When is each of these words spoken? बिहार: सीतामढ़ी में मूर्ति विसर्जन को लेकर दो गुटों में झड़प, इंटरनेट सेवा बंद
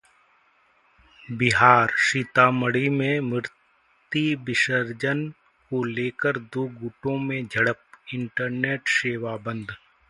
बिहार: 1.31 1.91
सीतामढ़ी 2.03 2.89
में 2.89 3.19
मूर्ति 3.21 4.23
विसर्जन 4.47 5.27
को 5.71 5.83
लेकर 5.85 6.39
दो 6.53 6.67
गुटों 6.81 7.17
में 7.19 7.45
झड़प, 7.47 7.83
इंटरनेट 8.13 8.87
सेवा 8.99 9.37
बंद 9.45 9.71